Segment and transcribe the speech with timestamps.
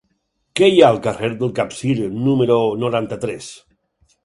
[0.59, 1.93] Què hi ha al carrer del Capcir
[2.23, 3.55] número noranta-tres?